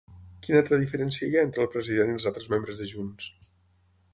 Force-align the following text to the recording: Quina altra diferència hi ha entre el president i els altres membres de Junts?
Quina 0.45 0.61
altra 0.61 0.79
diferència 0.83 1.27
hi 1.27 1.37
ha 1.37 1.43
entre 1.49 1.63
el 1.65 1.69
president 1.75 2.09
i 2.13 2.15
els 2.17 2.27
altres 2.31 2.49
membres 2.55 2.83
de 2.85 2.89
Junts? 2.95 3.29